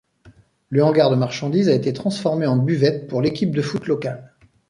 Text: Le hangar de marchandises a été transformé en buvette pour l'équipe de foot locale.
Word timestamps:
Le 0.71 0.83
hangar 0.83 1.11
de 1.11 1.15
marchandises 1.15 1.69
a 1.69 1.75
été 1.75 1.93
transformé 1.93 2.47
en 2.47 2.57
buvette 2.57 3.07
pour 3.07 3.21
l'équipe 3.21 3.53
de 3.55 3.61
foot 3.61 3.85
locale. 3.85 4.33